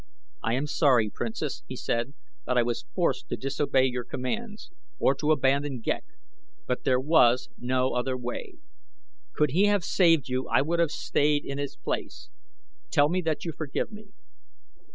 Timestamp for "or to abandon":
4.97-5.79